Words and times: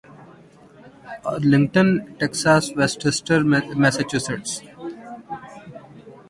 Arlington 1.31 1.87
Texas 2.19 2.63
Worcester 2.77 3.39
Massachusetts 3.81 4.51